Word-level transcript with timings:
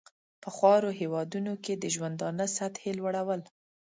په 0.41 0.49
خوارو 0.55 0.89
هېوادونو 0.99 1.53
کې 1.63 1.73
د 1.77 1.85
ژوندانه 1.95 2.45
سطحې 2.57 2.91
لوړول. 2.99 3.41